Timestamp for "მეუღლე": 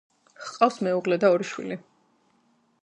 0.87-1.19